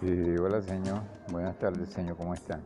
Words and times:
Hola 0.00 0.62
señor, 0.62 1.00
buenas 1.28 1.58
tardes 1.58 1.88
señor, 1.88 2.16
¿cómo 2.16 2.32
está? 2.32 2.60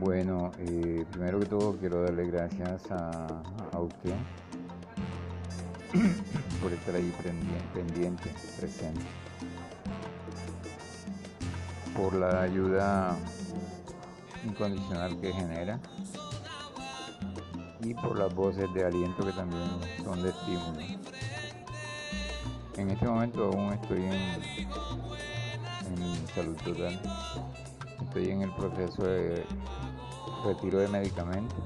Bueno, 0.00 0.50
eh, 0.58 1.04
primero 1.12 1.38
que 1.38 1.44
todo 1.44 1.76
quiero 1.76 2.00
darle 2.02 2.26
gracias 2.30 2.90
a 2.90 3.42
usted 3.78 4.14
por 6.62 6.72
estar 6.72 6.94
ahí 6.94 7.12
pendiente, 7.74 8.30
presente, 8.58 9.02
por 11.94 12.14
la 12.14 12.40
ayuda 12.40 13.18
incondicional 14.42 15.20
que 15.20 15.34
genera 15.34 15.78
y 17.82 17.92
por 17.92 18.18
las 18.18 18.34
voces 18.34 18.72
de 18.72 18.86
aliento 18.86 19.22
que 19.22 19.32
también 19.32 19.68
son 20.02 20.22
de 20.22 20.30
estímulo. 20.30 20.80
En 22.78 22.90
este 22.90 23.06
momento 23.06 23.44
aún 23.44 23.72
estoy 23.74 24.02
en, 24.02 24.64
salud 26.34 26.56
total. 26.56 27.00
Estoy 28.02 28.30
en 28.30 28.42
el 28.42 28.50
proceso 28.54 29.04
de 29.04 29.44
retiro 30.44 30.78
de 30.78 30.88
medicamentos. 30.88 31.58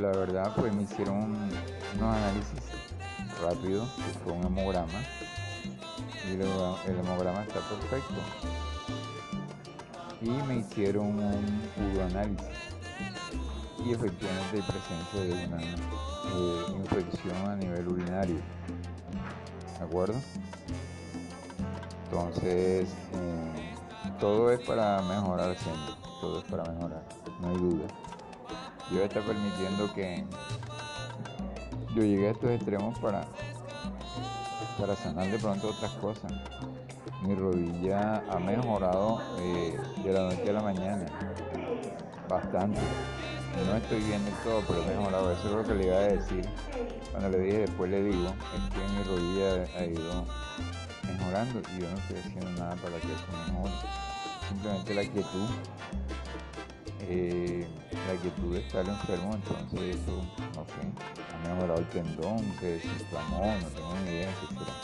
La 0.00 0.08
verdad, 0.08 0.52
pues 0.56 0.74
me 0.74 0.82
hicieron 0.82 1.16
unos 1.94 2.16
análisis 2.16 2.60
rápidos, 3.40 3.88
que 3.90 4.18
fue 4.24 4.32
un 4.32 4.44
hemograma, 4.44 5.00
y 6.26 6.32
el, 6.32 6.98
hemograma 6.98 7.42
está 7.42 7.60
perfecto. 7.60 8.14
Y 10.20 10.30
me 10.30 10.58
hicieron 10.58 11.20
un 11.20 11.62
uroanálisis 11.92 12.46
y 13.84 13.92
efectivamente 13.92 14.56
hay 14.56 14.62
presencia 14.62 15.20
de 15.20 15.46
una 15.46 15.62
eh, 15.62 16.64
infección 16.74 17.36
a 17.48 17.54
nivel 17.54 17.86
urinario. 17.86 18.40
¿De 19.78 19.84
acuerdo? 19.84 20.20
Entonces, 22.10 22.88
eh, 23.14 23.74
todo 24.20 24.52
es 24.52 24.60
para 24.60 25.02
mejorar 25.02 25.56
siempre, 25.56 25.94
todo 26.20 26.38
es 26.38 26.44
para 26.44 26.62
mejorar, 26.64 27.02
no 27.40 27.48
hay 27.48 27.56
duda. 27.56 27.86
Dios 28.90 29.02
está 29.02 29.20
permitiendo 29.22 29.92
que 29.92 30.24
yo 31.96 32.02
llegue 32.02 32.28
a 32.28 32.30
estos 32.30 32.50
extremos 32.50 32.96
para, 33.00 33.26
para 34.78 34.94
sanar 34.94 35.28
de 35.30 35.38
pronto 35.38 35.68
otras 35.68 35.90
cosas. 35.94 36.32
Mi 37.22 37.34
rodilla 37.34 38.22
ha 38.30 38.38
mejorado 38.38 39.20
eh, 39.40 39.76
de 40.04 40.12
la 40.12 40.20
noche 40.20 40.48
a 40.50 40.52
la 40.52 40.62
mañana, 40.62 41.06
bastante. 42.28 42.80
No 43.66 43.74
estoy 43.74 44.00
viendo 44.02 44.30
todo, 44.44 44.62
pero 44.68 44.82
he 44.82 44.96
mejorado. 44.96 45.32
Eso 45.32 45.48
es 45.48 45.54
lo 45.54 45.64
que 45.64 45.74
le 45.74 45.86
iba 45.86 45.96
a 45.96 46.00
decir. 46.00 46.46
Cuando 47.10 47.30
le 47.30 47.38
dije, 47.38 47.58
después 47.60 47.90
le 47.90 48.02
digo, 48.04 48.28
es 48.28 48.74
que 48.74 48.80
mi 48.92 49.02
rodilla 49.02 49.64
ha 49.78 49.84
ido 49.84 50.24
mejorando 51.26 51.60
y 51.70 51.80
yo 51.80 51.90
no 51.90 51.96
estoy 51.98 52.18
haciendo 52.18 52.50
nada 52.52 52.76
para 52.76 52.98
que 52.98 53.06
eso 53.06 53.24
mejore. 53.46 53.72
Simplemente 54.48 54.94
la 54.94 55.02
quietud, 55.02 55.48
eh, 57.00 57.66
la 58.08 58.20
quietud 58.20 58.54
de 58.54 58.60
estar 58.60 58.88
enfermo, 58.88 59.34
entonces 59.34 59.96
eso, 59.96 60.22
no 60.54 60.64
sé, 60.66 60.72
ha 61.34 61.38
mejorado 61.48 61.80
el 61.80 61.88
tendón, 61.88 62.38
se 62.60 62.66
desinflamó, 62.66 63.56
no 63.60 63.68
tengo 63.68 63.94
ni 64.04 64.10
idea 64.10 64.32
será. 64.34 64.74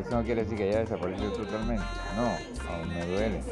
Eso 0.00 0.10
no 0.10 0.22
quiere 0.22 0.44
decir 0.44 0.56
que 0.56 0.68
haya 0.68 0.78
desaparecido 0.80 1.32
totalmente, 1.32 1.84
no, 2.16 2.28
aún 2.72 2.88
me 2.88 3.06
duele. 3.06 3.42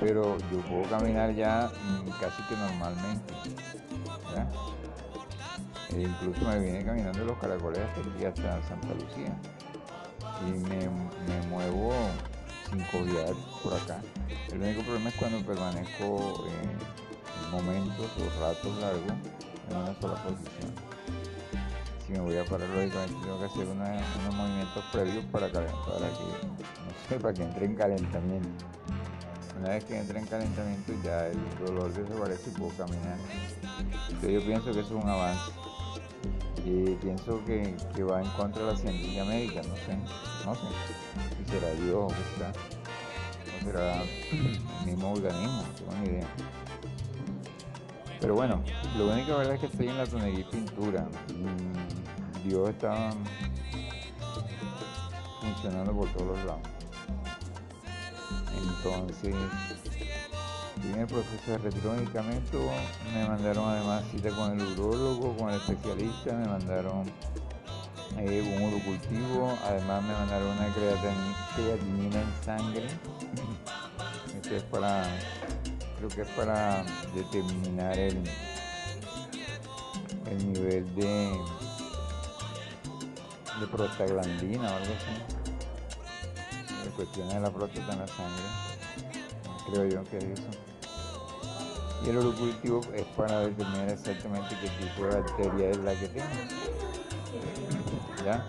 Pero 0.00 0.38
yo 0.50 0.60
puedo 0.60 0.84
caminar 0.84 1.34
ya 1.34 1.70
mm, 1.70 2.08
casi 2.20 2.42
que 2.44 2.56
normalmente. 2.56 3.34
E 5.90 6.02
incluso 6.02 6.46
me 6.46 6.58
vine 6.60 6.84
caminando 6.84 7.24
los 7.24 7.38
caracoles 7.38 7.80
hasta 7.80 8.00
aquí, 8.00 8.24
hasta 8.24 8.62
Santa 8.68 8.94
Lucía 8.94 9.34
y 10.46 10.50
me, 10.68 10.88
muevo 11.48 11.92
sin 12.70 12.80
cojear 12.84 13.34
por 13.62 13.74
acá. 13.74 14.00
El 14.52 14.60
único 14.60 14.82
problema 14.82 15.08
es 15.08 15.14
cuando 15.16 15.40
permanezco 15.44 16.46
en 16.46 17.50
momentos 17.50 18.06
o 18.18 18.40
ratos 18.40 18.78
largos 18.78 19.12
en 19.70 19.76
una 19.76 20.00
sola 20.00 20.14
posición. 20.22 20.72
Si 22.06 22.12
me 22.12 22.20
voy 22.20 22.36
a 22.36 22.44
parar, 22.44 22.68
lógicamente 22.68 23.14
tengo 23.22 23.38
que 23.38 23.44
hacer 23.44 23.66
unos 23.66 24.34
movimientos 24.34 24.84
previos 24.92 25.24
para, 25.26 25.48
para 25.48 25.66
que, 25.66 27.16
para 27.16 27.34
que 27.34 27.42
entre 27.42 27.66
en 27.66 27.74
calentamiento. 27.74 28.64
Una 29.58 29.70
vez 29.70 29.84
que 29.84 29.98
entre 29.98 30.20
en 30.20 30.26
calentamiento 30.26 30.92
ya 31.02 31.26
el 31.26 31.38
dolor 31.66 31.92
desaparece 31.92 32.50
y 32.50 32.52
puedo 32.52 32.70
caminar. 32.76 33.18
Entonces 34.08 34.32
yo 34.32 34.46
pienso 34.46 34.72
que 34.72 34.80
eso 34.80 34.98
es 34.98 35.04
un 35.04 35.08
avance 35.08 35.52
pienso 37.00 37.44
que, 37.44 37.74
va 38.04 38.22
en 38.22 38.30
contra 38.30 38.64
de 38.64 38.72
la 38.72 38.76
ciencia 38.76 39.24
médica, 39.24 39.62
no 39.62 39.76
sé, 39.76 39.96
no 40.44 40.54
sé, 40.54 40.60
si 41.36 41.50
será 41.50 41.70
Dios 41.72 42.12
o 42.12 42.36
será, 42.36 42.52
o 43.58 43.64
será 43.64 44.02
el 44.02 44.86
mismo 44.86 45.12
organismo, 45.12 45.62
no 45.62 45.74
tengo 45.74 45.92
ni 46.02 46.08
idea. 46.08 46.28
Pero 48.20 48.34
bueno, 48.34 48.62
lo 48.96 49.12
único 49.12 49.36
verdad 49.38 49.54
es 49.54 49.60
que 49.60 49.66
estoy 49.66 49.88
en 49.88 49.98
la 49.98 50.06
tonería 50.06 50.40
y 50.40 50.44
pintura. 50.44 51.08
Mm, 51.34 52.48
Dios 52.48 52.70
está 52.70 53.10
funcionando 55.40 55.92
por 55.92 56.08
todos 56.12 56.36
los 56.36 56.44
lados. 56.44 56.62
Entonces, 58.56 59.34
en 60.84 61.00
el 61.00 61.06
proceso 61.06 61.58
de 61.58 61.96
medicamentos, 61.96 62.62
me 63.12 63.26
mandaron 63.26 63.68
además 63.68 64.04
cita 64.10 64.30
con 64.30 64.60
el 64.60 64.78
urólogo, 64.78 65.36
con 65.36 65.50
el 65.50 65.56
especialista, 65.56 66.32
me 66.32 66.46
mandaron 66.46 67.10
eh, 68.18 68.56
un 68.56 68.62
urocultivo, 68.62 69.58
además 69.64 70.02
me 70.04 70.12
mandaron 70.12 70.48
una 70.48 70.74
creatinina 71.54 72.22
en 72.22 72.44
sangre. 72.44 72.86
Esto 74.42 74.56
es 74.56 74.62
para, 74.64 75.04
creo 75.96 76.08
que 76.08 76.22
es 76.22 76.28
para 76.28 76.84
determinar 77.14 77.98
el, 77.98 78.22
el 80.30 80.52
nivel 80.52 80.94
de, 80.94 81.38
de 83.60 83.66
prostaglandina 83.70 84.70
o 84.70 84.76
algo 84.76 84.94
así. 84.94 85.34
La 86.84 86.90
cuestión 86.96 87.28
de 87.28 87.40
la 87.40 87.50
próstata 87.50 87.92
en 87.92 87.98
la 87.98 88.06
sangre 88.06 88.44
creo 89.70 89.86
yo 89.86 90.04
que 90.04 90.18
es 90.18 90.24
eso. 90.24 90.67
Y 92.04 92.10
el 92.10 92.18
orocultivo 92.18 92.80
es 92.94 93.04
para 93.16 93.40
determinar 93.40 93.88
exactamente 93.90 94.56
qué 94.60 94.68
tipo 94.68 95.06
de 95.06 95.20
bacteria 95.20 95.70
es 95.70 95.78
la 95.78 95.94
que 95.94 96.08
tengo. 96.08 96.26
¿Ya? 98.24 98.46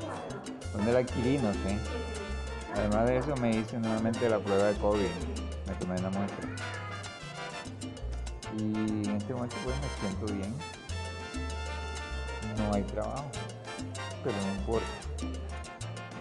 ¿Dónde 0.74 0.94
la 0.94 1.00
adquirí? 1.00 1.38
No. 1.40 1.50
Además 2.76 3.08
de 3.08 3.18
eso 3.18 3.36
me 3.38 3.52
hice 3.52 3.80
nuevamente 3.80 4.30
la 4.30 4.40
prueba 4.40 4.66
de 4.66 4.76
COVID. 4.76 5.08
Me 5.68 5.74
tomé 5.80 6.00
una 6.00 6.10
muestra. 6.10 6.50
Y 8.58 8.62
en 8.62 9.16
este 9.18 9.34
momento 9.34 9.56
pues 9.64 9.76
me 9.78 9.90
siento 10.00 10.34
bien. 10.34 10.56
No 12.58 12.74
hay 12.74 12.84
trabajo. 12.84 13.30
Pero 14.24 14.36
no 14.38 14.54
importa. 14.60 14.88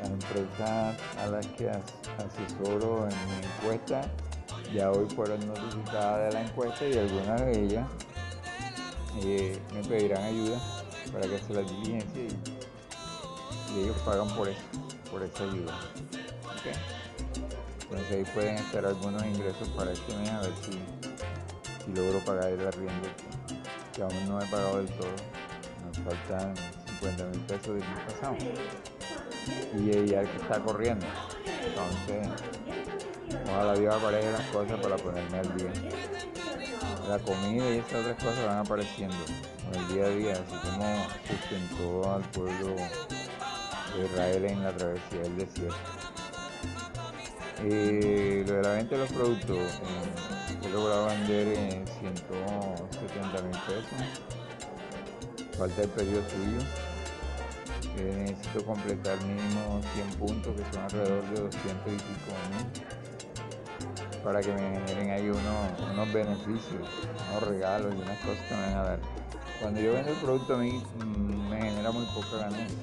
Las 0.00 0.10
empresas 0.10 0.96
a 1.18 1.26
las 1.26 1.46
que 1.48 1.68
asesoro 1.68 3.08
en 3.08 3.16
mi 3.28 3.46
encuesta 3.46 4.08
ya 4.72 4.90
hoy 4.90 5.06
fueron 5.14 5.46
notificadas 5.46 6.26
de 6.26 6.40
la 6.40 6.46
encuesta 6.46 6.86
y 6.86 6.98
algunas 6.98 7.40
de 7.40 7.64
ellas 7.64 7.86
eh, 9.22 9.58
me 9.74 9.82
pedirán 9.82 10.22
ayuda 10.22 10.58
para 11.12 11.26
que 11.26 11.38
se 11.38 11.54
las 11.54 11.70
diligencia 11.70 12.22
y, 12.22 13.80
ellos 13.80 13.96
pagan 14.04 14.28
por 14.28 14.48
eso, 14.48 14.60
por 15.10 15.22
esa 15.22 15.44
ayuda. 15.44 15.78
Entonces 17.82 18.16
ahí 18.16 18.24
pueden 18.34 18.56
estar 18.56 18.84
algunos 18.84 19.24
ingresos 19.24 19.68
para 19.68 19.92
este 19.92 20.16
mes 20.16 20.30
a 20.30 20.40
ver 20.40 20.52
si, 20.62 21.92
logro 21.94 22.18
pagar 22.20 22.48
el 22.48 22.66
arriendo 22.66 23.08
que 23.94 24.02
aún 24.02 24.28
no 24.28 24.40
he 24.40 24.46
pagado 24.46 24.78
del 24.78 24.88
todo. 24.88 25.08
Nos 25.86 25.98
faltan 25.98 26.54
50 27.00 27.24
mil 27.24 27.40
pesos 27.40 27.66
del 27.66 27.76
mes 27.76 28.00
pasado. 28.06 28.36
Y 29.78 30.06
ya 30.06 30.22
que 30.22 30.36
está 30.36 30.60
corriendo. 30.60 31.06
Entonces 31.46 32.57
Ojalá 33.50 33.74
Dios 33.74 33.94
aparezca 33.94 34.30
las 34.30 34.46
cosas 34.48 34.80
para 34.80 34.96
ponerme 34.96 35.38
al 35.38 35.56
día. 35.56 35.72
La 37.08 37.18
comida 37.18 37.70
y 37.70 37.78
esas 37.78 38.00
otras 38.00 38.16
cosas 38.16 38.46
van 38.46 38.58
apareciendo 38.58 39.16
en 39.72 39.80
el 39.80 39.88
día 39.88 40.04
a 40.04 40.08
día, 40.10 40.32
así 40.32 40.68
como 40.68 41.06
sustentó 41.26 42.12
al 42.14 42.22
pueblo 42.30 42.76
de 42.76 44.04
Israel 44.04 44.44
en 44.44 44.62
la 44.62 44.76
travesía 44.76 45.20
del 45.20 45.36
desierto. 45.38 45.76
Eh, 47.64 48.44
lo 48.46 48.54
de 48.54 48.62
la 48.62 48.72
venta 48.74 48.94
de 48.94 49.00
los 49.00 49.12
productos, 49.12 49.58
eh, 49.58 50.58
he 50.62 50.68
logrado 50.68 51.06
vender 51.06 51.58
en 51.58 51.86
170 51.86 53.42
mil 53.42 53.58
pesos. 53.66 54.20
Falta 55.56 55.82
el 55.82 55.88
pedido 55.88 56.22
suyo. 56.28 56.58
Eh, 57.96 58.26
necesito 58.28 58.64
completar 58.64 59.20
mínimo 59.24 59.80
100 59.94 60.08
puntos, 60.18 60.54
que 60.54 60.72
son 60.72 60.84
alrededor 60.84 61.24
de 61.30 61.40
200 61.40 61.92
y 61.92 61.96
pico 61.96 62.32
mil 62.50 62.97
para 64.28 64.42
que 64.42 64.52
me 64.52 64.60
generen 64.60 65.10
ahí 65.10 65.30
unos, 65.30 66.12
beneficios, 66.12 66.86
unos 67.30 67.48
regalos 67.48 67.94
y 67.94 68.02
unas 68.02 68.18
cosas 68.18 68.42
que 68.46 68.54
me 68.54 68.60
van 68.60 68.74
a 68.74 68.82
dar. 68.82 68.98
Cuando 69.58 69.80
yo 69.80 69.94
vendo 69.94 70.10
el 70.10 70.18
producto 70.18 70.54
a 70.54 70.58
mí 70.58 70.82
mm, 70.98 71.48
me 71.48 71.56
genera 71.56 71.90
muy 71.92 72.04
poca 72.14 72.36
ganancia, 72.36 72.76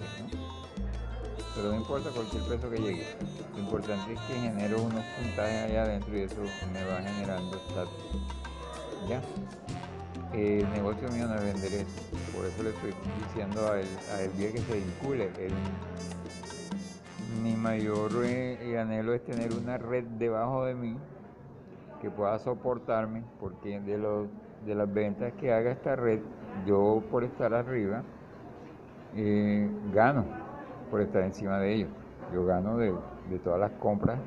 pero 1.56 1.70
no 1.70 1.76
importa 1.76 2.10
cualquier 2.10 2.42
peso 2.46 2.68
que 2.68 2.78
llegue. 2.78 3.06
Lo 3.54 3.60
importante 3.60 4.14
es 4.14 4.20
que 4.22 4.34
genero 4.34 4.82
unos 4.82 5.06
puntajes 5.06 5.70
allá 5.70 5.84
adentro 5.84 6.18
y 6.18 6.22
eso 6.22 6.42
me 6.74 6.84
va 6.84 7.04
generando 7.04 7.58
estatus. 7.58 7.94
¿Ya? 9.08 9.22
El 10.34 10.68
negocio 10.72 11.08
mío 11.10 11.28
no 11.28 11.36
es 11.36 11.44
vender 11.44 11.74
eso, 11.74 12.36
por 12.36 12.48
eso 12.48 12.64
le 12.64 12.72
estoy 12.72 12.92
diciendo 13.24 13.72
a 13.72 13.80
él, 13.80 13.88
a 14.16 14.36
día 14.36 14.52
que 14.52 14.62
se 14.62 14.74
vincule. 14.74 15.30
mi 17.44 17.54
mayor 17.54 18.12
eh, 18.26 18.80
anhelo 18.80 19.14
es 19.14 19.24
tener 19.24 19.54
una 19.54 19.78
red 19.78 20.06
debajo 20.06 20.66
de 20.66 20.74
mí 20.74 20.98
que 22.02 22.10
pueda 22.10 22.38
soportarme, 22.40 23.24
porque 23.40 23.80
de, 23.80 23.98
los, 23.98 24.28
de 24.66 24.76
las 24.76 24.92
ventas 24.94 25.34
que 25.34 25.52
haga 25.52 25.72
esta 25.72 25.96
red, 25.96 26.20
yo 26.66 27.04
por 27.10 27.24
estar 27.24 27.54
arriba, 27.54 28.04
eh, 29.16 29.70
gano 29.94 30.26
por 30.92 31.02
estar 31.02 31.24
encima 31.24 31.60
de 31.60 31.74
ellos. 31.74 31.90
Yo 32.34 32.46
gano 32.46 32.78
de, 32.78 32.94
todas 33.44 33.60
las 33.60 33.72
compras 33.80 34.20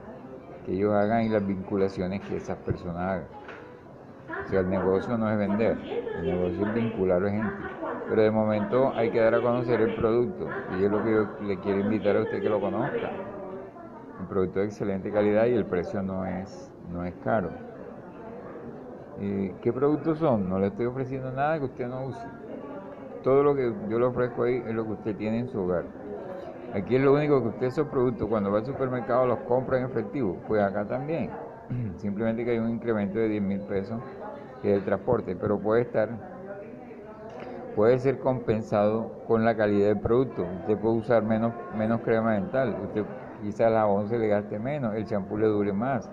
que 0.64 0.72
ellos 0.72 0.92
hagan 0.94 1.24
y 1.24 1.28
las 1.28 1.46
vinculaciones 1.46 2.20
que 2.22 2.36
esas 2.36 2.56
personas 2.58 2.96
hagan. 2.96 3.26
O 4.44 4.48
sea, 4.48 4.60
el 4.60 4.70
negocio 4.70 5.18
no 5.18 5.30
es 5.30 5.38
vender, 5.38 5.78
el 6.20 6.26
negocio 6.26 6.66
es 6.66 6.74
vincular 6.74 7.24
a 7.24 7.30
gente. 7.30 7.52
Pero 8.08 8.22
de 8.22 8.30
momento 8.30 8.92
hay 8.94 9.10
que 9.10 9.20
dar 9.20 9.34
a 9.34 9.40
conocer 9.40 9.80
el 9.80 9.94
producto 9.94 10.46
y 10.78 10.84
es 10.84 10.90
lo 10.90 11.04
que 11.04 11.12
yo 11.12 11.28
le 11.42 11.58
quiero 11.58 11.80
invitar 11.80 12.16
a 12.16 12.22
usted 12.22 12.40
que 12.40 12.48
lo 12.48 12.60
conozca. 12.60 13.10
Un 14.20 14.26
producto 14.26 14.60
de 14.60 14.66
excelente 14.66 15.10
calidad 15.10 15.46
y 15.46 15.54
el 15.54 15.64
precio 15.64 16.02
no 16.02 16.26
es, 16.26 16.70
no 16.92 17.04
es 17.04 17.14
caro. 17.22 17.50
¿Qué 19.18 19.72
productos 19.72 20.18
son? 20.18 20.48
No 20.48 20.58
le 20.58 20.68
estoy 20.68 20.86
ofreciendo 20.86 21.32
nada 21.32 21.58
que 21.58 21.64
usted 21.64 21.88
no 21.88 22.04
use. 22.06 22.20
Todo 23.24 23.42
lo 23.42 23.54
que 23.54 23.72
yo 23.88 23.98
le 23.98 24.04
ofrezco 24.04 24.44
ahí 24.44 24.62
es 24.66 24.74
lo 24.74 24.84
que 24.84 24.92
usted 24.92 25.16
tiene 25.16 25.40
en 25.40 25.48
su 25.48 25.60
hogar. 25.60 25.84
Aquí 26.72 26.96
es 26.96 27.02
lo 27.02 27.14
único 27.14 27.42
que 27.42 27.48
usted 27.48 27.66
esos 27.66 27.88
productos 27.88 28.28
cuando 28.28 28.52
va 28.52 28.58
al 28.58 28.66
supermercado 28.66 29.26
los 29.26 29.38
compra 29.40 29.78
en 29.78 29.86
efectivo. 29.86 30.36
Pues 30.46 30.62
acá 30.62 30.84
también. 30.84 31.30
Simplemente 31.96 32.44
que 32.44 32.52
hay 32.52 32.58
un 32.58 32.70
incremento 32.70 33.18
de 33.18 33.28
10 33.28 33.42
mil 33.42 33.60
pesos 33.60 34.00
que 34.62 34.72
es 34.72 34.78
el 34.78 34.84
transporte, 34.84 35.36
pero 35.36 35.58
puede 35.58 35.82
estar, 35.82 36.08
puede 37.74 37.98
ser 37.98 38.18
compensado 38.18 39.10
con 39.26 39.44
la 39.44 39.56
calidad 39.56 39.88
del 39.88 40.00
producto. 40.00 40.46
Usted 40.60 40.76
puede 40.78 40.96
usar 40.96 41.22
menos, 41.22 41.52
menos 41.76 42.00
crema 42.02 42.34
dental, 42.34 42.76
usted 42.84 43.04
quizá 43.42 43.68
a 43.68 43.70
las 43.70 43.86
11 43.86 44.18
le 44.18 44.28
gaste 44.28 44.58
menos, 44.58 44.94
el 44.94 45.06
champú 45.06 45.36
le 45.36 45.46
dure 45.46 45.72
más. 45.72 46.10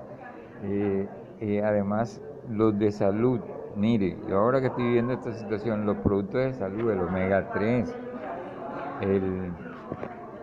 Eh, 0.63 1.07
eh, 1.41 1.63
además, 1.63 2.21
los 2.49 2.77
de 2.77 2.91
salud, 2.91 3.39
mire, 3.75 4.17
ahora 4.31 4.61
que 4.61 4.67
estoy 4.67 4.91
viendo 4.91 5.13
esta 5.13 5.33
situación, 5.33 5.85
los 5.85 5.97
productos 5.97 6.41
de 6.41 6.53
salud, 6.53 6.91
el 6.91 7.01
omega 7.01 7.49
3, 7.51 7.95
el 9.01 9.51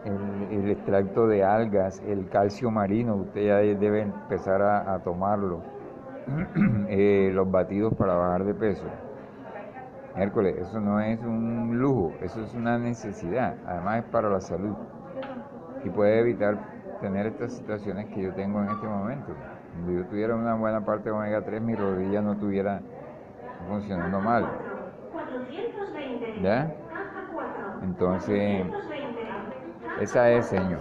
el, 0.05 0.71
extracto 0.71 1.27
de 1.29 1.45
algas, 1.45 2.03
el 2.07 2.29
calcio 2.29 2.71
marino, 2.71 3.17
usted 3.17 3.47
ya 3.47 3.57
debe 3.57 4.03
empezar 4.03 4.63
a, 4.63 4.99
tomarlo, 5.01 5.61
eh, 6.89 7.31
los 7.33 7.51
batidos 7.51 7.95
para 7.95 8.15
bajar 8.15 8.45
de 8.45 8.55
peso. 8.55 8.85
Hércules, 10.17 10.57
eso 10.59 10.81
no 10.81 11.01
es 11.01 11.21
un 11.21 11.79
lujo, 11.79 12.13
eso 12.21 12.43
es 12.43 12.53
una 12.55 12.79
necesidad, 12.79 13.57
además 13.67 14.05
es 14.05 14.11
para 14.11 14.29
la 14.29 14.41
salud 14.41 14.75
y 15.85 15.89
puede 15.89 16.21
evitar 16.21 16.59
tener 17.03 17.27
estas 17.27 17.53
situaciones 17.53 18.07
que 18.15 18.23
yo 18.23 18.33
tengo 18.33 18.63
en 18.63 18.71
este 18.71 18.87
momento. 18.87 19.35
Si 19.85 19.95
yo 19.95 20.05
tuviera 20.05 20.35
una 20.37 20.55
buena 20.55 20.83
parte 20.85 21.07
de 21.07 21.11
omega 21.11 21.43
3, 21.43 21.61
mi 21.61 21.75
rodilla 21.75 22.23
no 22.23 22.33
estuviera 22.33 22.81
funcionando 23.69 24.21
mal. 24.21 24.49
¿Ya? 26.43 26.73
Entonces, 27.83 28.65
esa 30.01 30.31
es, 30.31 30.47
Señor. 30.47 30.79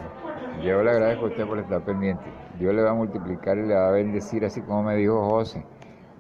Yo 0.64 0.84
le 0.84 0.92
agradezco 0.92 1.26
a 1.26 1.30
usted 1.30 1.46
por 1.46 1.58
estar 1.58 1.82
pendiente. 1.82 2.24
Dios 2.60 2.76
le 2.76 2.84
va 2.84 2.92
a 2.92 2.94
multiplicar 2.94 3.58
y 3.58 3.66
le 3.66 3.74
va 3.74 3.88
a 3.88 3.92
bendecir, 3.92 4.46
así 4.46 4.62
como 4.62 4.84
me 4.84 4.96
dijo 4.96 5.28
José. 5.28 5.66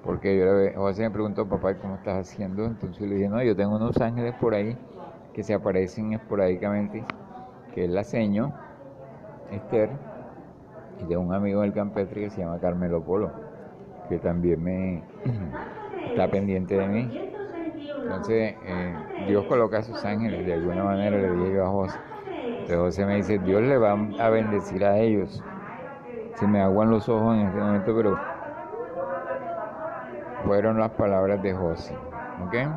Porque 0.03 0.35
yo 0.35 0.81
José 0.81 1.03
me 1.03 1.11
preguntó, 1.11 1.47
papá, 1.47 1.75
¿cómo 1.75 1.95
estás 1.95 2.27
haciendo? 2.27 2.65
Entonces 2.65 3.07
le 3.07 3.15
dije, 3.15 3.29
no, 3.29 3.43
yo 3.43 3.55
tengo 3.55 3.75
unos 3.75 4.01
ángeles 4.01 4.33
por 4.41 4.55
ahí 4.55 4.75
que 5.33 5.43
se 5.43 5.53
aparecen 5.53 6.13
esporádicamente, 6.13 7.03
que 7.75 7.85
es 7.85 7.89
la 7.91 8.03
seño, 8.03 8.51
Esther, 9.51 9.89
y 11.01 11.05
de 11.07 11.17
un 11.17 11.33
amigo 11.33 11.61
del 11.61 11.73
Campestre 11.73 12.21
que 12.21 12.29
se 12.29 12.41
llama 12.41 12.59
Carmelo 12.59 13.01
Polo, 13.01 13.31
que 14.09 14.17
también 14.19 14.63
me 14.63 15.03
está 16.07 16.29
pendiente 16.29 16.77
de 16.77 16.87
mí. 16.87 17.31
Entonces, 18.03 18.55
eh, 18.65 18.95
Dios 19.27 19.45
coloca 19.45 19.79
a 19.79 19.83
sus 19.83 20.03
ángeles, 20.03 20.45
de 20.45 20.53
alguna 20.53 20.83
manera 20.83 21.17
le 21.17 21.31
dije 21.31 21.53
yo 21.53 21.65
a 21.65 21.69
José. 21.69 21.99
Entonces 22.61 22.77
José 22.77 23.05
me 23.05 23.15
dice, 23.15 23.39
Dios 23.39 23.61
le 23.61 23.77
va 23.77 23.97
a 24.19 24.29
bendecir 24.29 24.83
a 24.85 24.97
ellos. 24.97 25.43
Se 26.35 26.47
me 26.47 26.61
aguan 26.61 26.89
los 26.89 27.07
ojos 27.09 27.35
en 27.35 27.47
este 27.47 27.59
momento, 27.59 27.95
pero 27.95 28.19
fueron 30.45 30.79
las 30.79 30.91
palabras 30.91 31.41
de 31.41 31.53
José. 31.53 31.95
¿Ok? 32.45 32.53
En 32.53 32.71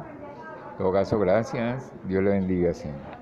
todo 0.79 0.93
caso, 0.93 1.19
gracias. 1.19 1.93
Dios 2.05 2.23
le 2.23 2.31
bendiga, 2.31 2.73
Señor. 2.75 3.14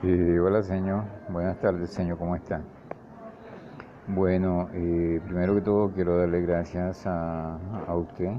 Eh, 0.00 0.38
hola 0.38 0.62
señor, 0.62 1.02
buenas 1.28 1.58
tardes 1.58 1.90
señor, 1.90 2.18
¿cómo 2.18 2.36
está? 2.36 2.60
Bueno, 4.06 4.68
eh, 4.72 5.20
primero 5.24 5.56
que 5.56 5.60
todo 5.60 5.90
quiero 5.90 6.16
darle 6.16 6.40
gracias 6.42 7.04
a, 7.04 7.58
a 7.84 7.96
usted 7.96 8.30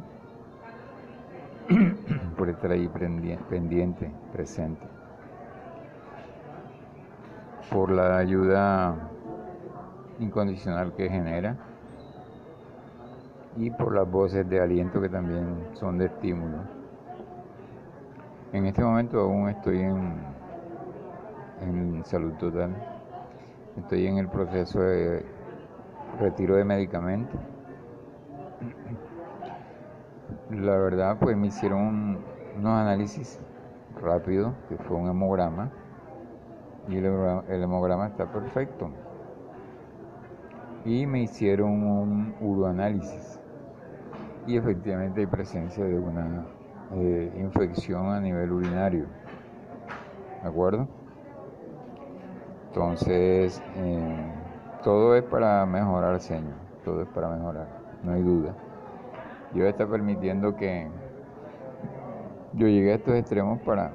por 2.38 2.48
estar 2.48 2.72
ahí 2.72 2.88
pendiente, 3.50 4.10
presente, 4.32 4.88
por 7.70 7.92
la 7.92 8.18
ayuda 8.18 8.96
incondicional 10.20 10.94
que 10.94 11.10
genera 11.10 11.58
y 13.58 13.70
por 13.70 13.94
las 13.94 14.10
voces 14.10 14.50
de 14.50 14.62
aliento 14.62 15.02
que 15.02 15.10
también 15.10 15.68
son 15.74 15.98
de 15.98 16.06
estímulo. 16.06 16.60
En 18.54 18.66
este 18.66 18.82
momento 18.82 19.20
aún 19.20 19.50
estoy 19.50 19.82
en 19.82 20.39
en 21.62 22.04
salud 22.06 22.34
total. 22.34 22.76
Estoy 23.78 24.08
en 24.08 24.18
el 24.18 24.28
proceso 24.28 24.80
de 24.82 25.26
retiro 26.20 26.56
de 26.56 26.66
medicamentos. 26.66 27.40
La 30.52 30.78
verdad, 30.78 31.18
pues 31.20 31.38
me 31.38 31.48
hicieron 31.48 32.20
unos 32.58 32.80
análisis 32.80 33.40
rápidos, 34.02 34.54
que 34.68 34.78
fue 34.78 34.98
un 34.98 35.08
hemograma, 35.08 35.72
y 36.88 36.98
el, 36.98 37.06
hemograma 37.06 38.08
está 38.08 38.26
perfecto. 38.32 38.90
Y 40.86 41.06
me 41.06 41.22
hicieron 41.22 41.84
un 41.84 42.36
uroanálisis, 42.42 43.40
y 44.48 44.58
efectivamente 44.58 45.22
hay 45.22 45.28
presencia 45.28 45.84
de 45.84 46.00
una 46.00 46.46
eh, 46.94 47.32
infección 47.38 48.08
a 48.08 48.20
nivel 48.20 48.52
urinario. 48.52 49.06
¿De 50.42 50.50
acuerdo? 50.50 50.88
Entonces, 52.70 53.62
eh, 53.78 54.32
todo 54.84 55.16
es 55.16 55.24
para 55.24 55.66
mejorar, 55.66 56.20
Señor. 56.20 56.54
Todo 56.86 57.02
es 57.02 57.08
para 57.10 57.28
mejorar, 57.30 57.68
no 58.04 58.14
hay 58.14 58.22
duda. 58.22 58.54
Dios 59.54 59.68
está 59.68 59.88
permitiendo 59.88 60.56
que 60.56 60.88
yo 62.54 62.68
llegue 62.68 62.92
a 62.92 62.96
estos 62.96 63.16
extremos 63.16 63.60
para, 63.62 63.92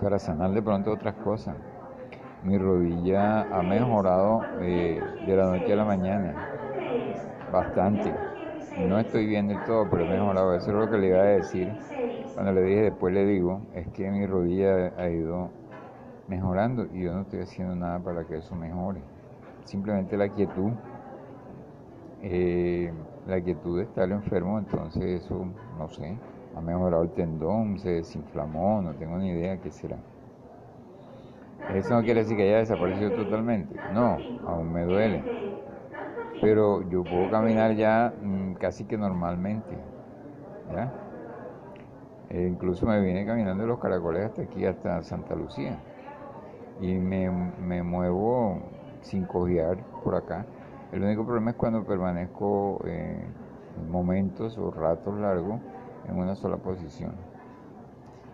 para 0.00 0.18
sanar 0.18 0.52
de 0.52 0.62
pronto 0.62 0.90
otras 0.90 1.14
cosas. 1.16 1.54
Mi 2.42 2.56
rodilla 2.56 3.42
ha 3.42 3.62
mejorado 3.62 4.40
eh, 4.60 5.00
de 5.26 5.36
la 5.36 5.46
noche 5.46 5.72
a 5.72 5.76
la 5.76 5.84
mañana, 5.84 6.34
bastante. 7.52 8.14
No 8.78 8.98
estoy 8.98 9.26
bien 9.26 9.48
del 9.48 9.62
todo, 9.64 9.88
pero 9.90 10.04
he 10.04 10.08
mejorado. 10.08 10.54
Eso 10.54 10.70
es 10.70 10.76
lo 10.76 10.90
que 10.90 10.98
le 10.98 11.08
iba 11.08 11.18
a 11.18 11.24
decir. 11.24 11.72
Cuando 12.34 12.52
le 12.52 12.62
dije, 12.62 12.82
después 12.82 13.12
le 13.12 13.26
digo, 13.26 13.60
es 13.74 13.88
que 13.88 14.10
mi 14.10 14.26
rodilla 14.26 14.92
ha 14.96 15.08
ido 15.08 15.50
mejorando 16.28 16.86
y 16.94 17.04
yo 17.04 17.12
no 17.14 17.22
estoy 17.22 17.40
haciendo 17.40 17.74
nada 17.74 17.98
para 17.98 18.24
que 18.24 18.36
eso 18.36 18.54
mejore. 18.54 19.00
Simplemente 19.64 20.16
la 20.16 20.28
quietud, 20.28 20.70
eh, 22.22 22.92
la 23.26 23.40
quietud 23.40 23.78
de 23.78 23.84
estar 23.84 24.10
enfermo, 24.10 24.58
entonces 24.58 25.24
eso, 25.24 25.46
no 25.78 25.88
sé, 25.88 26.16
ha 26.56 26.60
mejorado 26.60 27.02
el 27.02 27.10
tendón, 27.10 27.78
se 27.78 27.90
desinflamó, 27.90 28.82
no 28.82 28.92
tengo 28.94 29.16
ni 29.18 29.30
idea 29.30 29.56
qué 29.58 29.70
será. 29.70 29.96
Eso 31.74 31.94
no 31.94 32.02
quiere 32.02 32.20
decir 32.20 32.36
que 32.36 32.44
haya 32.44 32.58
desaparecido 32.58 33.10
totalmente, 33.12 33.78
no, 33.92 34.18
aún 34.46 34.72
me 34.72 34.84
duele. 34.84 35.22
Pero 36.40 36.88
yo 36.88 37.02
puedo 37.02 37.30
caminar 37.30 37.74
ya 37.74 38.12
mm, 38.22 38.54
casi 38.54 38.84
que 38.84 38.96
normalmente, 38.96 39.76
¿ya? 40.72 40.92
E 42.30 42.46
incluso 42.46 42.86
me 42.86 43.00
vine 43.00 43.26
caminando 43.26 43.66
los 43.66 43.78
caracoles 43.78 44.26
hasta 44.26 44.42
aquí, 44.42 44.64
hasta 44.64 45.02
Santa 45.02 45.34
Lucía 45.34 45.78
y 46.80 46.94
me, 46.94 47.30
me 47.30 47.82
muevo 47.82 48.60
sin 49.02 49.24
cojear 49.24 49.78
por 50.04 50.14
acá. 50.14 50.46
El 50.92 51.02
único 51.02 51.24
problema 51.24 51.50
es 51.50 51.56
cuando 51.56 51.84
permanezco 51.84 52.80
eh, 52.86 53.24
momentos 53.90 54.56
o 54.58 54.70
ratos 54.70 55.18
largos 55.18 55.60
en 56.08 56.18
una 56.18 56.34
sola 56.34 56.56
posición. 56.56 57.12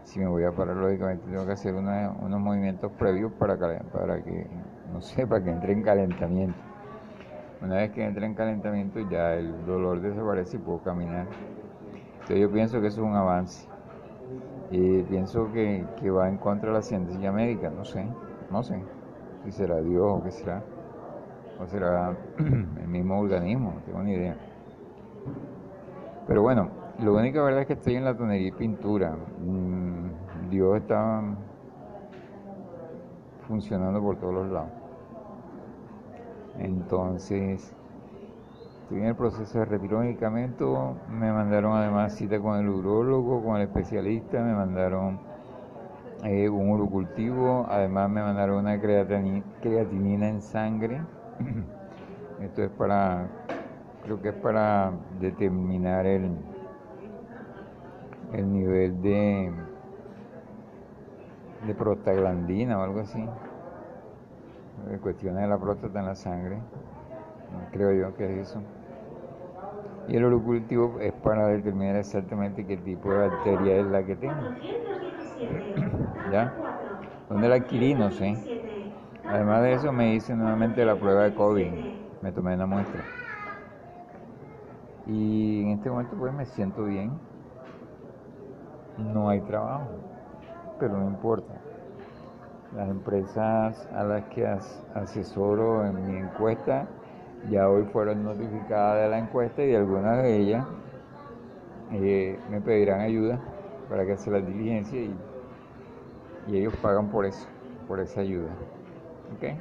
Si 0.04 0.20
me 0.20 0.26
voy 0.26 0.44
a 0.44 0.52
parar, 0.52 0.76
lógicamente 0.76 1.24
tengo 1.28 1.46
que 1.46 1.52
hacer 1.52 1.74
unos 1.74 2.40
movimientos 2.40 2.92
previos 2.92 3.32
para, 3.32 3.56
para 3.56 4.22
que, 4.22 4.46
no 4.92 5.00
sé, 5.00 5.26
para 5.26 5.42
que 5.42 5.50
entre 5.50 5.72
en 5.72 5.82
calentamiento. 5.82 6.58
Una 7.62 7.76
vez 7.76 7.90
que 7.92 8.04
entre 8.04 8.26
en 8.26 8.34
calentamiento 8.34 9.00
ya 9.10 9.34
el 9.34 9.64
dolor 9.66 10.00
desaparece 10.00 10.58
y 10.58 10.60
puedo 10.60 10.78
caminar. 10.80 11.26
Entonces 12.12 12.38
yo 12.38 12.50
pienso 12.52 12.80
que 12.80 12.88
eso 12.88 13.00
es 13.00 13.06
un 13.06 13.16
avance. 13.16 13.66
Y 14.70 15.02
pienso 15.04 15.50
que, 15.52 15.84
que 16.00 16.10
va 16.10 16.28
en 16.28 16.36
contra 16.36 16.68
de 16.68 16.74
la 16.76 16.82
ciencia 16.82 17.32
médica, 17.32 17.70
no 17.70 17.84
sé. 17.84 18.06
No 18.50 18.62
sé 18.62 18.82
si 19.44 19.52
será 19.52 19.80
Dios 19.80 20.06
o 20.06 20.22
qué 20.22 20.30
será. 20.30 20.62
O 21.60 21.66
será 21.66 22.16
el 22.38 22.88
mismo 22.88 23.20
organismo, 23.20 23.74
no 23.76 23.80
tengo 23.82 24.02
ni 24.02 24.12
idea. 24.12 24.36
Pero 26.26 26.42
bueno, 26.42 26.70
lo 26.98 27.14
único 27.14 27.44
verdad 27.44 27.62
es 27.62 27.66
que 27.66 27.72
estoy 27.74 27.96
en 27.96 28.04
la 28.04 28.16
tonería 28.16 28.48
y 28.48 28.52
pintura. 28.52 29.16
Mm, 29.44 30.50
Dios 30.50 30.76
está 30.78 31.22
funcionando 33.46 34.00
por 34.00 34.16
todos 34.16 34.34
los 34.34 34.50
lados. 34.50 34.70
Entonces, 36.58 37.74
estoy 38.82 38.98
en 38.98 39.06
el 39.06 39.16
proceso 39.16 39.58
de 39.58 39.64
retiro 39.64 40.00
medicamento. 40.00 40.94
Me 41.10 41.32
mandaron 41.32 41.76
además 41.76 42.14
cita 42.14 42.40
con 42.40 42.58
el 42.58 42.68
urólogo, 42.68 43.42
con 43.42 43.56
el 43.56 43.62
especialista, 43.62 44.42
me 44.42 44.54
mandaron 44.54 45.18
eh, 46.24 46.48
un 46.48 46.70
urocultivo, 46.70 47.66
además 47.68 48.08
me 48.08 48.22
mandaron 48.22 48.58
una 48.58 48.80
creatinina 48.80 50.28
en 50.28 50.40
sangre. 50.40 51.02
Esto 52.40 52.62
es 52.62 52.70
para, 52.70 53.26
creo 54.02 54.22
que 54.22 54.30
es 54.30 54.34
para 54.34 54.92
determinar 55.20 56.06
el, 56.06 56.30
el 58.32 58.52
nivel 58.52 59.02
de, 59.02 59.52
de 61.66 61.74
prostaglandina 61.74 62.78
o 62.78 62.82
algo 62.82 63.00
así. 63.00 63.24
Cuestiones 65.02 65.42
de 65.42 65.48
la 65.48 65.58
próstata 65.58 66.00
en 66.00 66.06
la 66.06 66.14
sangre. 66.14 66.58
Creo 67.72 67.92
yo 67.92 68.16
que 68.16 68.24
es 68.24 68.48
eso. 68.48 68.60
Y 70.08 70.16
el 70.16 70.24
urocultivo 70.24 71.00
es 71.00 71.12
para 71.12 71.48
determinar 71.48 71.96
exactamente 71.96 72.66
qué 72.66 72.76
tipo 72.78 73.10
de 73.10 73.28
bacteria 73.28 73.76
es 73.76 73.86
la 73.86 74.02
que 74.04 74.16
tengo. 74.16 74.34
¿Ya? 76.30 76.52
¿Dónde 77.28 77.48
la 77.48 77.56
adquirí? 77.56 77.94
No 77.94 78.10
sé. 78.10 78.36
Además 79.26 79.62
de 79.62 79.72
eso 79.72 79.92
me 79.92 80.14
hice 80.14 80.34
nuevamente 80.34 80.84
la 80.84 80.96
prueba 80.96 81.24
de 81.24 81.34
COVID. 81.34 81.70
Me 82.22 82.32
tomé 82.32 82.54
una 82.54 82.66
muestra. 82.66 83.02
Y 85.06 85.62
en 85.62 85.68
este 85.70 85.90
momento 85.90 86.16
pues 86.16 86.32
me 86.32 86.46
siento 86.46 86.84
bien. 86.84 87.12
No 88.96 89.28
hay 89.28 89.40
trabajo, 89.40 89.88
pero 90.78 90.96
no 90.98 91.06
importa. 91.06 91.54
Las 92.76 92.88
empresas 92.88 93.88
a 93.94 94.04
las 94.04 94.24
que 94.24 94.46
asesoro 94.94 95.86
en 95.86 96.06
mi 96.06 96.18
encuesta 96.18 96.86
ya 97.50 97.68
hoy 97.68 97.84
fueron 97.84 98.24
notificadas 98.24 99.02
de 99.02 99.08
la 99.10 99.18
encuesta 99.18 99.62
y 99.62 99.74
algunas 99.74 100.22
de 100.22 100.36
ellas 100.38 100.66
eh, 101.92 102.38
me 102.50 102.60
pedirán 102.60 103.00
ayuda 103.00 103.38
para 103.88 104.04
que 104.06 104.12
haga 104.12 104.30
la 104.30 104.40
diligencia 104.40 105.00
y, 105.00 105.14
y, 106.46 106.56
ellos 106.56 106.74
pagan 106.82 107.08
por 107.08 107.26
eso, 107.26 107.46
por 107.86 108.00
esa 108.00 108.20
ayuda. 108.20 108.50
¿Ok? 109.36 109.58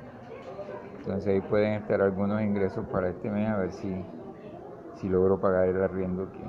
Entonces 1.00 1.28
ahí 1.28 1.42
pueden 1.42 1.74
estar 1.74 2.02
algunos 2.02 2.42
ingresos 2.42 2.86
para 2.88 3.10
este 3.10 3.30
mes 3.30 3.50
a 3.50 3.58
ver 3.58 3.74
si, 3.74 4.06
si 4.96 5.10
logro 5.10 5.40
pagar 5.40 5.68
el 5.68 5.82
arriendo 5.82 6.32
que, 6.32 6.40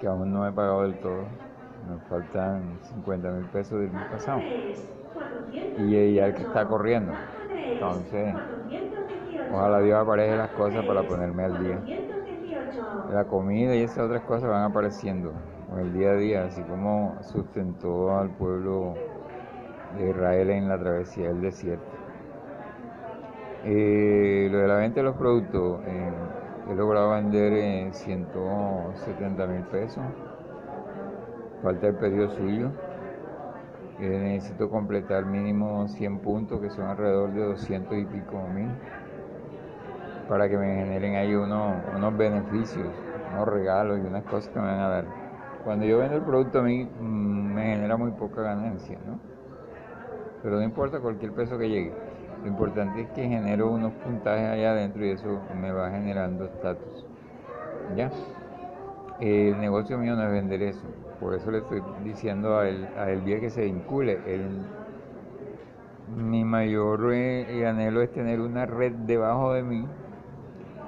que 0.00 0.06
aún 0.06 0.32
no 0.32 0.46
he 0.46 0.52
pagado 0.52 0.82
del 0.82 0.98
todo. 1.00 1.24
Me 1.88 1.98
faltan 2.08 2.78
50 2.82 3.30
mil 3.30 3.44
pesos 3.46 3.80
del 3.80 3.90
mes 3.90 4.04
pasado. 4.06 4.40
Y 5.78 6.14
ya 6.14 6.26
el 6.26 6.34
que 6.34 6.42
está 6.42 6.66
corriendo. 6.66 7.12
Entonces, 7.50 8.34
ojalá 9.52 9.80
Dios 9.80 10.00
aparezca 10.00 10.36
las 10.36 10.50
cosas 10.50 10.86
para 10.86 11.02
ponerme 11.02 11.44
al 11.44 11.62
día. 11.62 11.82
La 13.12 13.24
comida 13.24 13.74
y 13.74 13.82
esas 13.82 13.98
otras 13.98 14.22
cosas 14.22 14.48
van 14.48 14.62
apareciendo 14.62 15.32
el 15.78 15.92
día 15.92 16.10
a 16.10 16.14
día, 16.14 16.44
así 16.44 16.62
como 16.62 17.16
sustentó 17.22 18.16
al 18.16 18.30
pueblo 18.30 18.94
de 19.96 20.10
Israel 20.10 20.50
en 20.50 20.68
la 20.68 20.78
travesía 20.78 21.28
del 21.28 21.40
desierto. 21.40 21.84
Eh, 23.64 24.48
lo 24.50 24.58
de 24.58 24.68
la 24.68 24.76
venta 24.76 25.00
de 25.00 25.04
los 25.04 25.16
productos, 25.16 25.80
eh, 25.86 26.10
he 26.70 26.74
logrado 26.74 27.10
vender 27.10 27.52
en 27.52 27.94
170 27.94 29.46
mil 29.46 29.62
pesos. 29.64 30.02
Falta 31.62 31.86
el 31.86 31.94
pedido 31.94 32.28
suyo. 32.30 32.70
Eh, 34.00 34.18
necesito 34.22 34.68
completar 34.68 35.24
mínimo 35.26 35.86
100 35.86 36.18
puntos, 36.18 36.60
que 36.60 36.70
son 36.70 36.86
alrededor 36.86 37.32
de 37.32 37.42
200 37.42 37.98
y 37.98 38.04
pico 38.04 38.48
mil, 38.52 38.70
para 40.28 40.48
que 40.48 40.56
me 40.56 40.74
generen 40.74 41.14
ahí 41.14 41.34
unos, 41.34 41.76
unos 41.94 42.16
beneficios, 42.16 42.88
unos 43.32 43.46
regalos 43.46 43.98
y 43.98 44.06
unas 44.06 44.24
cosas 44.24 44.50
que 44.52 44.58
me 44.58 44.66
van 44.66 44.80
a 44.80 44.88
dar 44.88 45.22
cuando 45.64 45.86
yo 45.86 45.98
vendo 45.98 46.16
el 46.16 46.22
producto 46.22 46.58
a 46.58 46.62
mí 46.62 46.84
mm, 46.84 47.54
me 47.54 47.62
genera 47.62 47.96
muy 47.96 48.10
poca 48.12 48.42
ganancia, 48.42 48.98
¿no? 49.06 49.18
Pero 50.42 50.56
no 50.56 50.62
importa 50.62 51.00
cualquier 51.00 51.32
peso 51.32 51.56
que 51.56 51.68
llegue. 51.68 51.92
Lo 52.42 52.48
importante 52.48 53.02
es 53.02 53.08
que 53.10 53.28
genero 53.28 53.70
unos 53.70 53.92
puntajes 53.92 54.48
allá 54.48 54.72
adentro 54.72 55.06
y 55.06 55.10
eso 55.10 55.40
me 55.60 55.70
va 55.70 55.90
generando 55.90 56.44
estatus. 56.44 57.06
¿Ya? 57.96 58.10
El 59.20 59.60
negocio 59.60 59.96
mío 59.98 60.16
no 60.16 60.24
es 60.24 60.32
vender 60.32 60.62
eso. 60.62 60.82
Por 61.20 61.34
eso 61.34 61.52
le 61.52 61.58
estoy 61.58 61.80
diciendo 62.02 62.58
a 62.58 62.68
él, 62.68 62.88
a 62.98 63.10
él 63.10 63.22
que 63.24 63.50
se 63.50 63.62
vincule. 63.62 64.18
mi 66.16 66.44
mayor 66.44 67.12
eh, 67.12 67.64
anhelo 67.66 68.02
es 68.02 68.12
tener 68.12 68.40
una 68.40 68.66
red 68.66 68.92
debajo 68.92 69.52
de 69.52 69.62
mí 69.62 69.86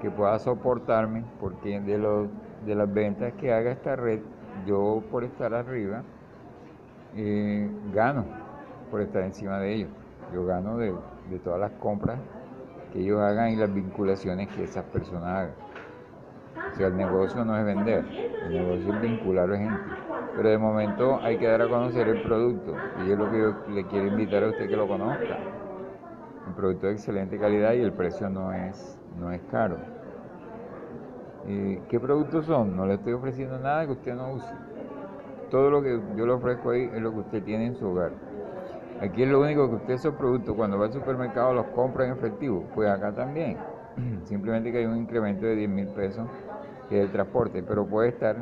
que 0.02 0.10
pueda 0.10 0.38
soportarme, 0.40 1.24
porque 1.40 1.80
de, 1.80 1.98
los, 1.98 2.28
de 2.66 2.74
las 2.74 2.92
ventas 2.92 3.32
que 3.34 3.52
haga 3.52 3.70
esta 3.70 3.94
red, 3.94 4.18
yo 4.66 5.02
por 5.10 5.22
estar 5.22 5.54
arriba, 5.54 6.02
eh, 7.14 7.70
gano 7.94 8.43
por 8.94 9.00
estar 9.00 9.24
encima 9.24 9.58
de 9.58 9.74
ellos. 9.74 9.88
Yo 10.32 10.46
gano 10.46 10.78
de, 10.78 10.94
todas 11.42 11.58
las 11.58 11.72
compras 11.80 12.16
que 12.92 13.00
ellos 13.00 13.20
hagan 13.20 13.50
y 13.50 13.56
las 13.56 13.74
vinculaciones 13.74 14.46
que 14.50 14.62
esas 14.62 14.84
personas 14.84 15.24
hagan. 15.24 15.54
O 16.72 16.76
sea, 16.76 16.86
el 16.86 16.96
negocio 16.96 17.44
no 17.44 17.58
es 17.58 17.64
vender, 17.64 18.04
el 18.46 18.52
negocio 18.52 18.94
es 18.94 19.00
vincular 19.00 19.50
a 19.50 19.58
gente. 19.58 19.80
Pero 20.36 20.48
de 20.48 20.58
momento 20.58 21.18
hay 21.22 21.38
que 21.38 21.48
dar 21.48 21.62
a 21.62 21.68
conocer 21.68 22.06
el 22.06 22.22
producto 22.22 22.72
y 23.04 23.10
es 23.10 23.18
lo 23.18 23.28
que 23.32 23.38
yo 23.40 23.54
le 23.74 23.84
quiero 23.88 24.06
invitar 24.06 24.44
a 24.44 24.50
usted 24.50 24.68
que 24.68 24.76
lo 24.76 24.86
conozca. 24.86 25.38
Un 26.46 26.54
producto 26.54 26.86
de 26.86 26.92
excelente 26.92 27.36
calidad 27.36 27.72
y 27.72 27.80
el 27.80 27.92
precio 27.92 28.30
no 28.30 28.52
es, 28.52 28.96
no 29.18 29.32
es 29.32 29.40
caro. 29.50 29.76
¿Qué 31.88 31.98
productos 31.98 32.46
son? 32.46 32.76
No 32.76 32.86
le 32.86 32.94
estoy 32.94 33.14
ofreciendo 33.14 33.58
nada 33.58 33.86
que 33.86 33.92
usted 33.92 34.14
no 34.14 34.34
use. 34.34 34.54
Todo 35.50 35.68
lo 35.68 35.82
que 35.82 36.00
yo 36.16 36.26
le 36.26 36.32
ofrezco 36.32 36.70
ahí 36.70 36.88
es 36.94 37.02
lo 37.02 37.10
que 37.10 37.18
usted 37.18 37.42
tiene 37.42 37.66
en 37.66 37.74
su 37.74 37.88
hogar. 37.88 38.12
Aquí 39.00 39.22
es 39.22 39.28
lo 39.28 39.40
único 39.40 39.68
que 39.68 39.76
usted 39.76 39.94
esos 39.94 40.14
productos 40.14 40.54
cuando 40.54 40.78
va 40.78 40.86
al 40.86 40.92
supermercado 40.92 41.52
los 41.52 41.66
compra 41.66 42.06
en 42.06 42.12
efectivo. 42.12 42.64
Pues 42.74 42.88
acá 42.88 43.12
también. 43.12 43.56
Simplemente 44.24 44.72
que 44.72 44.78
hay 44.78 44.86
un 44.86 44.96
incremento 44.96 45.46
de 45.46 45.56
10 45.56 45.70
mil 45.70 45.88
pesos 45.88 46.26
que 46.88 47.02
el 47.02 47.10
transporte, 47.10 47.62
pero 47.62 47.86
puede 47.86 48.08
estar, 48.10 48.36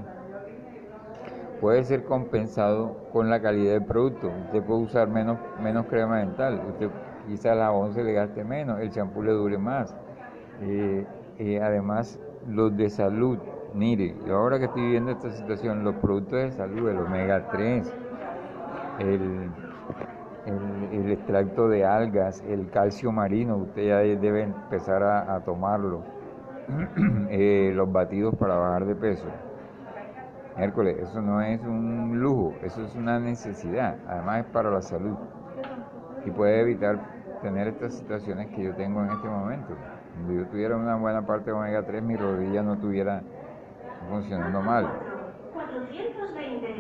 puede 1.61 1.85
ser 1.85 2.05
compensado 2.05 3.09
con 3.13 3.31
la 3.31 3.41
calidad 3.41 3.73
del 3.73 3.85
producto. 3.85 4.31
Usted 4.47 4.63
puede 4.63 4.81
usar 4.83 5.09
menos, 5.09 5.39
menos 5.63 5.87
crema 5.87 6.19
dental, 6.19 6.61
usted 6.69 6.91
quizás 7.29 7.57
la 7.57 7.73
11 7.73 8.03
le 8.03 8.13
gaste 8.13 8.45
menos, 8.45 8.81
el 8.81 8.91
champú 8.91 9.23
le 9.23 9.33
dure 9.33 9.59
más. 9.59 9.95
Eh, 10.61 11.07
eh, 11.39 11.61
además, 11.63 12.19
los 12.49 12.77
de 12.77 12.91
salud, 12.91 13.39
mire, 13.75 14.15
yo 14.27 14.37
ahora 14.37 14.59
que 14.59 14.67
estoy 14.67 14.91
viendo 14.91 15.13
esta 15.13 15.31
situación, 15.31 15.85
los 15.85 15.95
productos 15.97 16.39
de 16.41 16.53
salud, 16.53 16.89
el 16.89 16.99
omega 16.99 17.49
3, 17.51 17.95
el, 18.99 19.51
el, 20.47 21.11
extracto 21.11 21.69
de 21.69 21.85
algas, 21.85 22.43
el 22.49 22.69
calcio 22.71 23.13
marino, 23.13 23.57
usted 23.57 23.87
ya 23.87 23.99
debe 23.99 24.43
empezar 24.43 25.03
a, 25.03 25.41
tomarlo, 25.41 26.03
eh, 27.31 27.73
los 27.75 27.91
batidos 27.91 28.35
para 28.37 28.57
bajar 28.57 28.87
de 28.87 28.95
peso. 28.95 29.27
Hércules, 30.57 30.99
eso 30.99 31.23
no 31.23 31.41
es 31.41 31.61
un 31.63 32.21
lujo, 32.21 32.55
eso 32.63 32.83
es 32.83 32.95
una 32.95 33.19
necesidad, 33.19 33.97
además 34.07 34.45
es 34.45 34.53
para 34.53 34.71
la 34.71 34.83
salud 34.83 35.17
y 36.27 36.31
puede 36.31 36.61
evitar 36.61 36.99
tener 37.41 37.69
estas 37.69 37.95
situaciones 37.95 38.49
que 38.49 38.63
yo 38.63 38.75
tengo 38.75 39.03
en 39.03 39.11
este 39.11 39.29
momento. 39.29 39.75
Si 40.27 40.37
yo 40.37 40.45
tuviera 40.47 40.77
una 40.77 40.97
buena 40.97 41.23
parte 41.23 41.47
de 41.47 41.53
omega 41.53 41.83
3, 41.83 42.03
mi 42.03 42.17
rodilla 42.17 42.63
no 42.63 42.75
estuviera 42.75 43.23
funcionando 44.09 44.61
mal. 44.61 44.89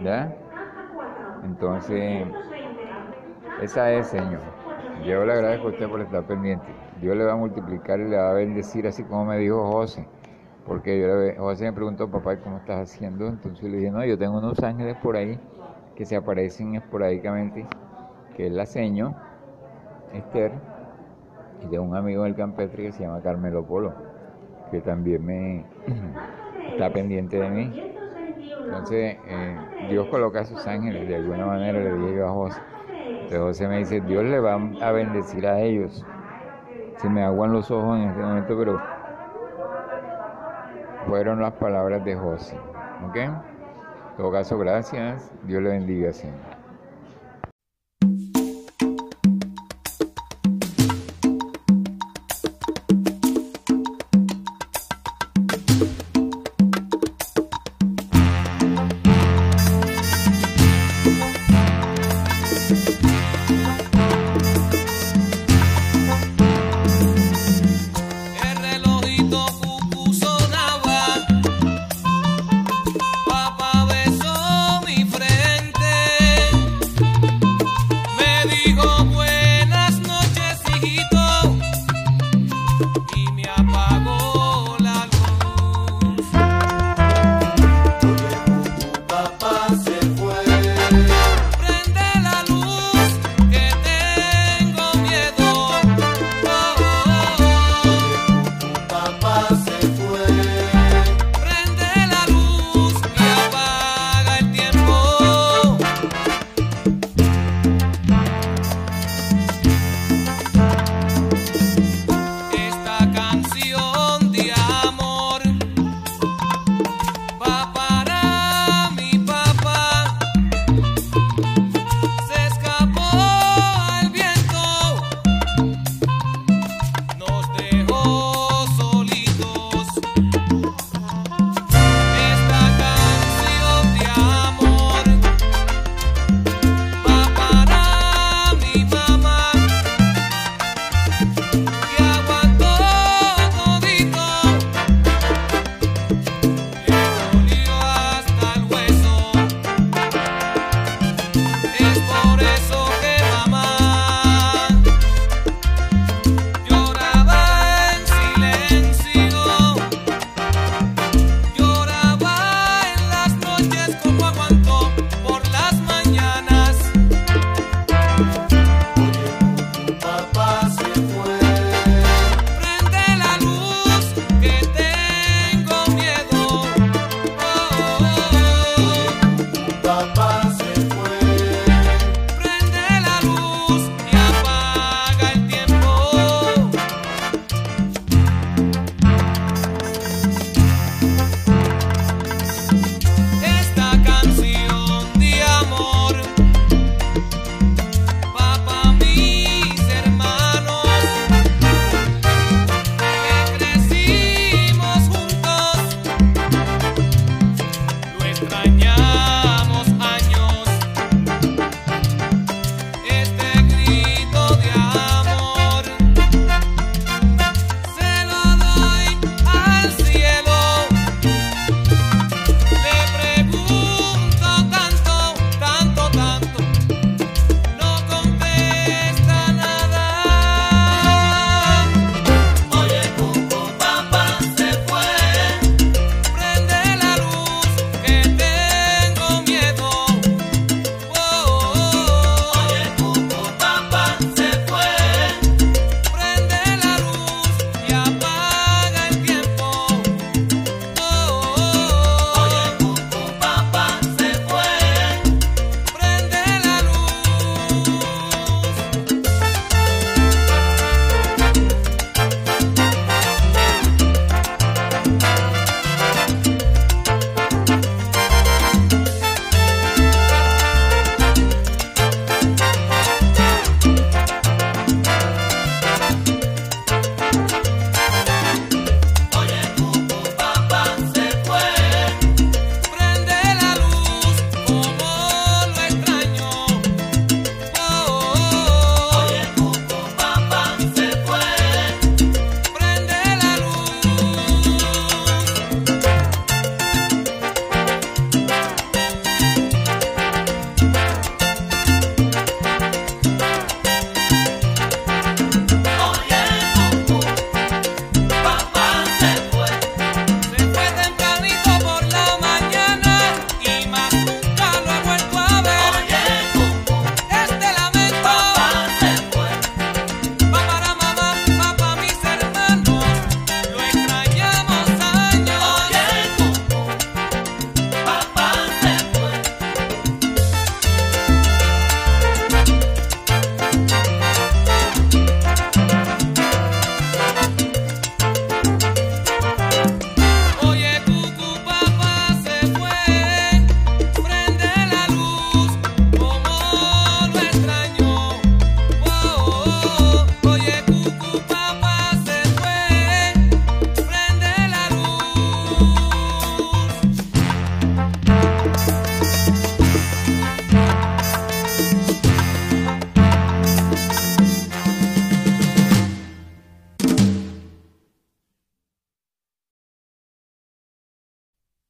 ¿Ya? 0.04 0.36
Entonces, 1.44 2.26
esa 3.60 3.92
es, 3.92 4.08
Señor. 4.08 4.40
Yo 5.04 5.24
le 5.24 5.32
agradezco 5.32 5.68
a 5.68 5.70
usted 5.70 5.88
por 5.88 6.00
estar 6.00 6.24
pendiente. 6.24 6.66
Dios 7.00 7.16
le 7.16 7.24
va 7.24 7.32
a 7.32 7.36
multiplicar 7.36 7.98
y 8.00 8.08
le 8.08 8.16
va 8.16 8.30
a 8.30 8.34
bendecir, 8.34 8.86
así 8.86 9.02
como 9.02 9.24
me 9.24 9.38
dijo 9.38 9.70
José. 9.70 10.06
Porque 10.66 11.00
yo 11.00 11.42
José 11.42 11.64
me 11.64 11.72
preguntó, 11.72 12.08
papá, 12.08 12.36
¿cómo 12.36 12.58
estás 12.58 12.88
haciendo? 12.90 13.26
Entonces 13.26 13.68
le 13.68 13.78
dije, 13.78 13.90
no, 13.90 14.04
yo 14.04 14.16
tengo 14.16 14.38
unos 14.38 14.62
ángeles 14.62 14.96
por 15.02 15.16
ahí 15.16 15.38
que 15.96 16.04
se 16.04 16.14
aparecen 16.14 16.76
esporádicamente, 16.76 17.66
que 18.36 18.46
es 18.46 18.52
la 18.52 18.64
seño, 18.64 19.14
Esther, 20.14 20.52
y 21.64 21.68
de 21.68 21.78
un 21.78 21.96
amigo 21.96 22.22
del 22.24 22.36
campestre 22.36 22.84
que 22.84 22.92
se 22.92 23.02
llama 23.02 23.20
Carmelo 23.20 23.64
Polo, 23.64 23.92
que 24.70 24.80
también 24.80 25.24
me 25.26 25.64
está 26.70 26.90
pendiente 26.90 27.38
de 27.38 27.50
mí. 27.50 27.92
Entonces, 28.64 29.16
eh, 29.26 29.56
Dios 29.90 30.06
coloca 30.08 30.40
a 30.40 30.44
sus 30.44 30.66
ángeles, 30.66 31.06
de 31.08 31.16
alguna 31.16 31.46
manera 31.46 31.78
le 31.80 31.92
dije 31.94 32.16
yo 32.16 32.28
a 32.28 32.30
José. 32.30 32.60
Entonces 33.22 33.38
José 33.38 33.68
me 33.68 33.78
dice, 33.78 34.00
Dios 34.00 34.24
le 34.24 34.40
va 34.40 34.60
a 34.80 34.92
bendecir 34.92 35.46
a 35.46 35.60
ellos. 35.60 36.04
Se 36.96 37.08
me 37.08 37.22
aguan 37.22 37.52
los 37.52 37.70
ojos 37.70 37.98
en 37.98 38.08
este 38.10 38.20
momento, 38.20 38.56
pero 38.58 38.80
fueron 41.06 41.40
las 41.40 41.52
palabras 41.54 42.04
de 42.04 42.14
José. 42.16 42.56
¿Ok? 43.08 43.16
En 43.16 43.34
todo 44.16 44.30
caso, 44.32 44.58
gracias. 44.58 45.32
Dios 45.42 45.62
le 45.62 45.70
bendiga 45.70 46.12
siempre. 46.12 46.61